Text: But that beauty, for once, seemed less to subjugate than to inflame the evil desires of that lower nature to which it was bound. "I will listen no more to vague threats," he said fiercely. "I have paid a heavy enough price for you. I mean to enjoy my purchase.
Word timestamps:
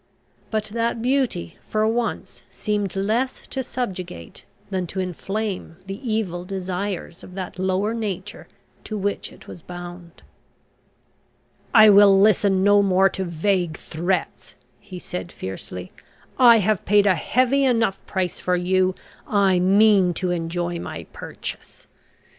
But 0.49 0.63
that 0.73 0.99
beauty, 0.99 1.59
for 1.61 1.87
once, 1.87 2.41
seemed 2.49 2.95
less 2.95 3.45
to 3.49 3.61
subjugate 3.61 4.45
than 4.71 4.87
to 4.87 4.99
inflame 4.99 5.75
the 5.85 6.01
evil 6.11 6.43
desires 6.43 7.21
of 7.23 7.35
that 7.35 7.59
lower 7.59 7.93
nature 7.93 8.47
to 8.85 8.97
which 8.97 9.31
it 9.31 9.47
was 9.47 9.61
bound. 9.61 10.23
"I 11.71 11.91
will 11.91 12.19
listen 12.19 12.63
no 12.63 12.81
more 12.81 13.09
to 13.09 13.23
vague 13.23 13.77
threats," 13.77 14.55
he 14.79 14.97
said 14.97 15.31
fiercely. 15.31 15.91
"I 16.39 16.57
have 16.57 16.83
paid 16.83 17.05
a 17.05 17.13
heavy 17.13 17.63
enough 17.63 18.03
price 18.07 18.39
for 18.39 18.55
you. 18.55 18.95
I 19.27 19.59
mean 19.59 20.15
to 20.15 20.31
enjoy 20.31 20.79
my 20.79 21.03
purchase. 21.13 21.85